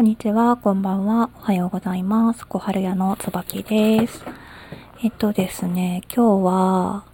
[0.00, 2.46] こんにちは、こんばんは、おはようございます。
[2.46, 4.24] 小春屋の椿です。
[5.04, 7.04] えっとですね、今日は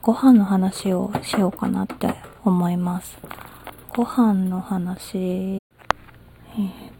[0.00, 3.18] ご飯の話をしようかなって思います。
[3.94, 5.60] ご飯の話、えっ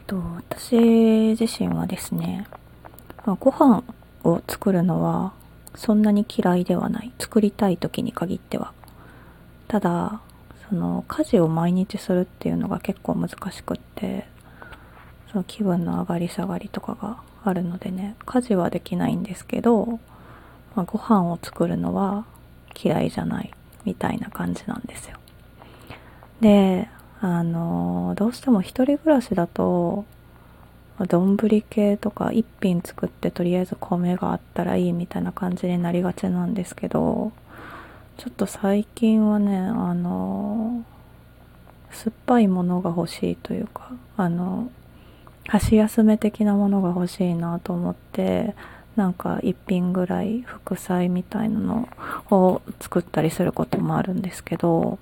[0.06, 2.46] と、私自身はですね、
[3.24, 3.82] ご飯
[4.24, 5.32] を作るのは
[5.74, 7.14] そんなに嫌いではない。
[7.18, 8.74] 作りたい時に限っては。
[9.68, 10.20] ただ、
[10.68, 14.28] その家事を毎日するっていうのが結構難しくって、
[15.30, 20.00] その気分の上がり下がりとかがあるのでね、家事はできないんですけど、
[20.74, 22.24] まあ、ご飯を作るのは
[22.82, 23.50] 嫌いじゃない
[23.84, 25.16] みたいな感じなんですよ。
[26.40, 26.88] で、
[27.20, 30.04] あの、どうしても一人暮らしだと、
[31.08, 37.32] 丼系とか一品作ってとりあえず米があったらいいみたいな感じになりがちなんですけど、
[38.18, 40.84] ちょっと最近はね、あの、
[41.90, 44.70] 酸っぱいものが欲しいというか、あの、
[45.50, 48.54] 箸休め的なものが欲しいなと思って、
[48.94, 51.88] なんか一品ぐらい副菜みたいなの
[52.30, 55.00] を作ったりすることもあるんですけど、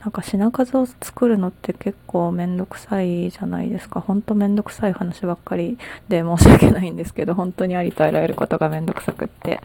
[0.00, 4.02] なんか品数を作るのって結構めんどくさいじゃないですか。
[4.02, 5.78] ほんとめんどくさい話ばっかり
[6.10, 9.62] で申し訳ないんですけど、本当にありとあらゆることがめんどくさくって。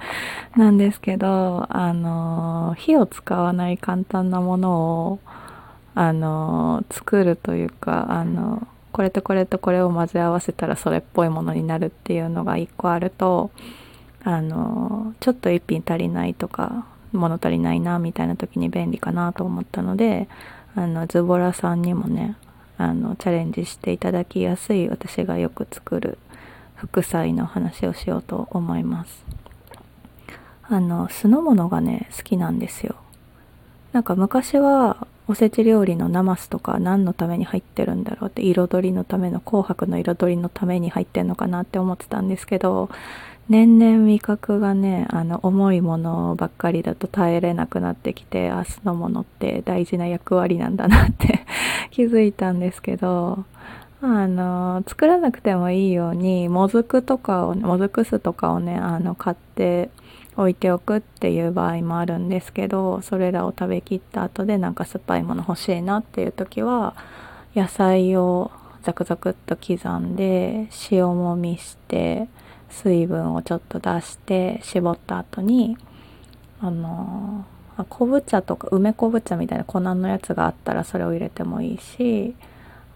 [0.56, 4.72] なんですけど、あの、火を使わない簡単なもの
[5.11, 5.19] を、
[5.94, 13.52] あの、作るというか、あの、これとこれとこれを混ぜ合わせたらそれっぽいものになるっていうのが一個あると、
[14.23, 16.85] あの、ちょっと一品足りないとか、
[17.17, 20.27] 物足りないなみたいな時に便利かなと思ったので
[20.75, 22.35] あのズボラさんにもね
[22.77, 26.17] あのチャレンジしていただきやすい私がよく作る
[26.75, 29.23] 副菜の話をしようと思います。
[30.63, 32.95] あの酢の物がね好きなんですよ。
[33.91, 42.89] なんか昔はおせち料理のナマスとか何のために入ってるんだろうって彩りのための紅白の彩りのために入ってんのかなって思ってたんですけど
[43.49, 51.45] 年々味覚がねあの重いものばっかりだと耐えれなくなってきて明日のものって大事な役割なんだなって
[51.91, 53.44] 気づいたんですけど
[54.01, 59.89] あの作らなくてもいいようにもずくとかをもずく酢とかをねあの買って
[60.35, 66.95] 置いておくっていう場合もあるんですけどそれらを食べきった後でなんか酸っぱいもの欲しいなっていう時は
[67.55, 68.51] 野菜を
[68.83, 72.27] ザクザクっと刻んで塩もみして
[72.69, 75.77] 水分をちょっと出して絞った後に
[76.59, 77.45] あの
[77.89, 82.35] 昆布茶とか梅昆布茶みたいな粉のやつがあったらそれを入れてもいいし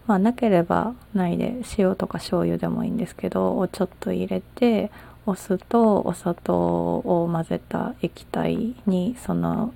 [0.07, 4.90] まあなければないで塩とか醤油でもいいんですけどをちょっと入れて
[5.25, 6.56] お酢とお砂糖
[6.95, 9.73] を混ぜた液体にその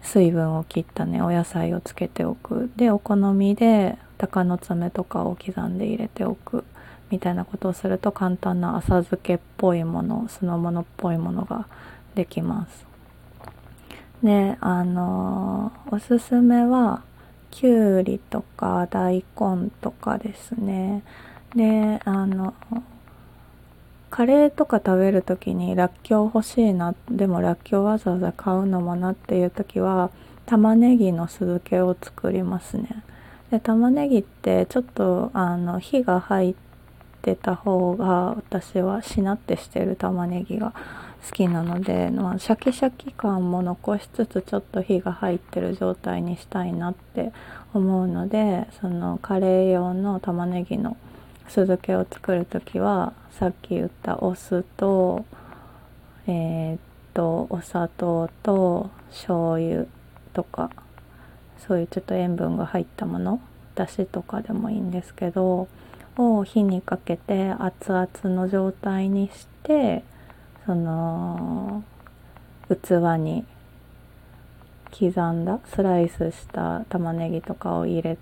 [0.00, 2.70] 水分を切ったねお野菜をつけておく。
[2.76, 6.64] でお好みで鷹の爪とかを刻んで入れておく。
[7.10, 11.66] みたいなことをすると簡単な浅漬けっぽいもの酢の物っぽいものが
[12.14, 12.86] できます。
[14.22, 17.02] であのおすすめは
[17.52, 21.04] きゅうりとか大根とかですね。
[21.54, 22.54] であの
[24.10, 30.10] カレーとか食べる時にらっきょう欲しいなでもらっきょうわざわざ買うのもなっていう時は
[30.46, 33.04] 玉ねぎの酢漬けを作りますね。
[33.50, 36.54] で玉ねぎってちょっとあの火が入
[37.22, 40.74] ってた方が私はしなってしてる玉ねぎが
[41.24, 47.32] 好きなので、まあ、シャキシャキ感も残しつつちょっと火が入ってる状態にしたいなって
[47.72, 50.96] 思うのでそのカレー用の玉ねぎの
[51.46, 55.24] 酢漬けを作る時はさっき言ったお酢と
[56.26, 56.78] えー、っ
[57.14, 59.86] とお砂糖と醤油
[60.32, 60.70] とか
[61.66, 63.40] そういうちょっと塩分が入ったもの
[63.76, 65.68] だしとかでもいいんですけど
[66.16, 70.04] を火にかけて熱々の状態にして
[70.66, 71.82] その
[72.68, 73.44] 器に
[74.90, 78.18] 刻んだスライスした玉ねぎとかを入れ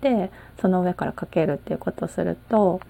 [0.00, 2.80] てその上からかけるっていうことをすると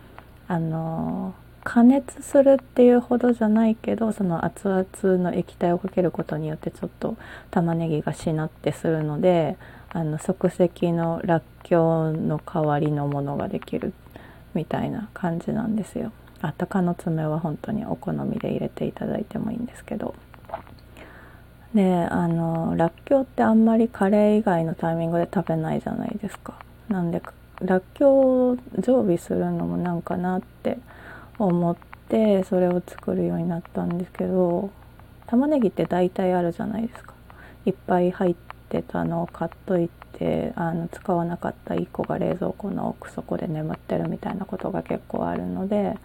[0.48, 1.34] あの
[1.64, 7.16] 加熱するっていうほどじゃないけどその熱々の液体をかけることによってちょっと
[7.50, 9.56] 玉ねぎがしなってするので
[9.90, 13.92] あの即席のらっきょうの代わりのものができる。
[14.54, 16.12] みたいな感じなんですよ。
[16.42, 20.14] あ鷹の爪は本当にお好みで入れていただいてもいいんですけど。
[21.74, 26.54] であのらっきょうってあんまりカレー以外のタイミングで食べないじゃないですか。
[26.88, 27.22] なんで
[27.60, 30.78] らっきょうを常備するのもなんかなって
[31.38, 31.76] 思っ
[32.08, 34.70] てそれを作るようになったんですけど
[35.26, 37.14] 玉ねぎって大体あるじゃないですか。
[37.66, 38.34] いっぱい入っ
[38.78, 45.96] ってたのを買っといてあの使わなかった1個が冷蔵庫の奥底で眠ってるみたいなことが結構あるので、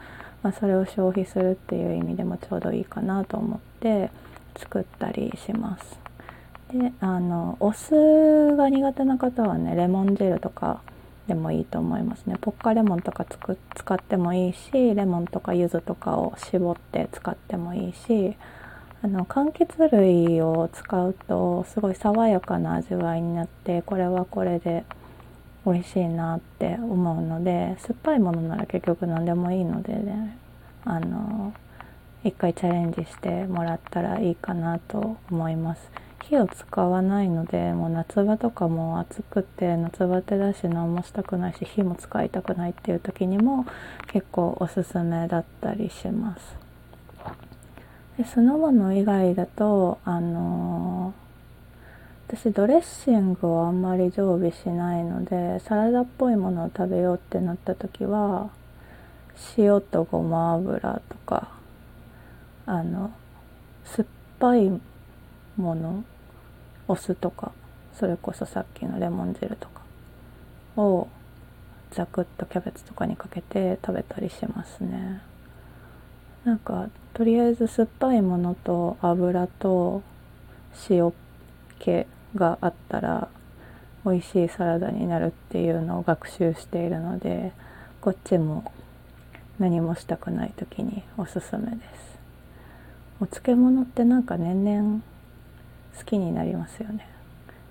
[0.42, 4.10] まあ、それを消費するっていう意味でもちょうどいいかなと思って
[4.58, 6.00] 作ったりします。
[6.72, 7.94] であのお酢
[8.56, 10.82] が苦手な方はねレモン汁とか
[11.28, 18.36] でもいいと思いますねポッカレモンとかつく使ってもいいしレモンとか柚子とかを絞って使ってもいいし
[19.06, 24.84] あの柑橘類を使うとすごい爽やかな味わいになってこれはこれで
[25.64, 30.36] 美味しいなって思うので酸っぱいものなら結局何でもいいのでね
[30.86, 31.54] あの
[32.24, 35.92] 一回チャレンジしてもらったらいいかなと思います。
[36.24, 43.68] 火を使わないのでもう夏場とかも暑くて夏バテだし何もしたくないし火も使いたくないっていう時にも
[44.08, 46.65] 結構おすすめだったりします。
[48.18, 58.50] で酢の物以外だとあのー、私ドレッシングをあんまり常備しないのでサラダっぽいものを食べようってなった時は
[59.58, 61.50] 塩とごま油とか
[62.66, 63.12] あの
[63.84, 64.08] 酸っ
[64.40, 64.70] ぱい
[65.58, 66.04] もの
[66.88, 67.52] お酢とか
[67.94, 69.82] それこそさっきのレモン汁とか
[70.82, 71.08] を
[71.92, 75.35] ザクッとキャベツとかにかけて食べたりしますね。
[76.46, 80.04] なんかとりあえず酸っぱいものと油と
[80.90, 81.12] 塩
[81.80, 82.06] 気
[82.36, 83.28] があったら
[84.06, 87.52] 美味しいサラダになるっていうのを学習しているので
[88.00, 88.72] こっちも
[89.58, 92.16] 何もしたくない時におすすめです。
[93.20, 95.02] お漬物ってなんか年々
[95.98, 97.08] 好きになりますよね。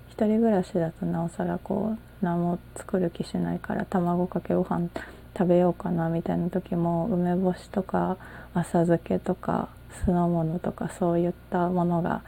[0.09, 4.89] 一人暮らしだとなおさらこう何も作る気しないから卵かけご飯
[5.37, 8.17] 食べようかなみたいな時も梅干しとか
[8.53, 9.69] 浅漬けとか
[10.03, 12.21] 酢の物とかそういったものが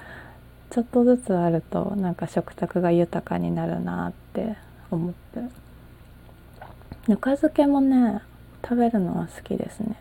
[0.70, 4.56] ちょっとずつあるとなんか食卓が豊かになるなって
[4.92, 5.68] 思って。
[7.08, 8.22] ぬか漬けもね
[8.62, 9.96] 食べるのは好きですね。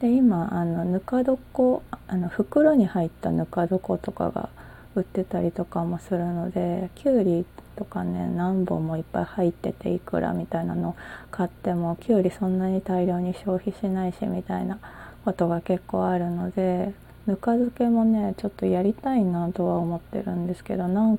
[0.00, 4.48] で今あのぬか床あの袋に入ったぬか床とかが
[4.96, 7.44] 売ってたりとかもするのできゅうり
[7.76, 10.96] とかね何本もいっぱい入ってていくらみたいなの
[11.30, 14.78] 買ってもきゅうりそんなに大量に消費しないしみたいな
[15.24, 16.92] ことが結構あるので
[17.26, 21.18] ぬか漬けもねちょっとやりたいなとは思ってるんですけどなん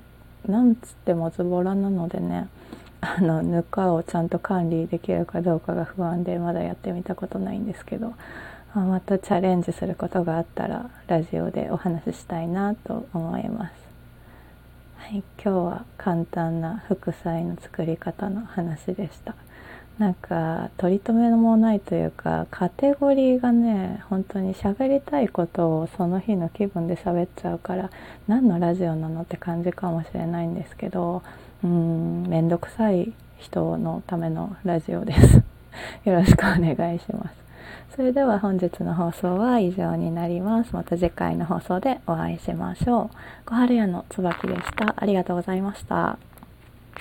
[0.75, 2.47] つってもズボラなのでね
[3.01, 8.13] あのぬかをちゃんと管理できるかどうかが不安でまだやってみたことないんですけど。
[8.85, 13.73] またチャレンジすることがあったらラジオでお話ししたいなと思います。
[14.97, 19.35] はい、今日は簡単な副菜の作り方の話でした。
[19.97, 27.89] なんか取り留めもないというかカテゴリーがね本当に喋りたいことをその日の気分で喋っちゃうから
[28.27, 31.23] 何のラジオなのって感じかもしれないんですけど
[31.63, 35.43] うんめんどくさい人のためのラジオです。
[36.05, 37.46] よろしくお願いします。
[37.95, 40.73] それでは本日の放送は以上になります。
[40.73, 43.17] また次回の放送でお会いしましょう。
[43.45, 44.93] 小春屋の椿でした。
[44.97, 46.17] ありがとうございました。